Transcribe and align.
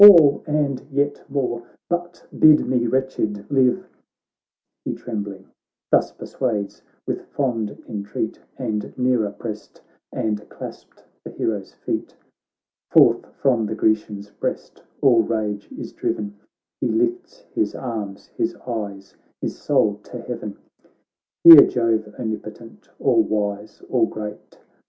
All, 0.01 0.43
and 0.47 0.81
yet 0.89 1.21
more, 1.29 1.61
but 1.87 2.25
bid 2.35 2.65
me, 2.67 2.87
wretched, 2.87 3.45
live 3.51 3.83
I' 3.87 3.95
He 4.85 4.93
trembling, 4.95 5.49
thus 5.91 6.11
persuades 6.11 6.81
with 7.05 7.25
fond 7.27 7.79
entreat 7.87 8.39
And 8.57 8.97
nearer 8.97 9.29
pressed, 9.29 9.79
and 10.11 10.49
clasped 10.49 11.03
the 11.23 11.29
hero's 11.29 11.73
feet. 11.75 12.15
Forth 12.89 13.27
from 13.35 13.67
the 13.67 13.75
Grecian's 13.75 14.31
breast 14.31 14.81
all 15.01 15.21
rage 15.21 15.69
is 15.71 15.93
driven, 15.93 16.33
He 16.79 16.87
lifts 16.87 17.45
his 17.53 17.75
arms, 17.75 18.25
his 18.29 18.55
eyes, 18.65 19.15
his 19.39 19.55
soul 19.55 19.97
to 20.05 20.19
heaven.' 20.19 20.57
Hear, 21.43 21.67
Jove 21.67 22.11
omnipotent, 22.17 22.89
all 22.99 23.21
wise, 23.21 23.83
all 23.87 24.07
great. 24.07 24.57